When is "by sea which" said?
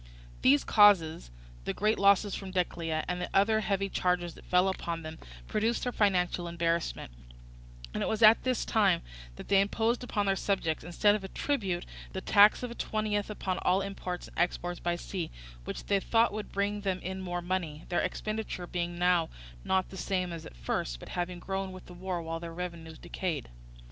14.79-15.85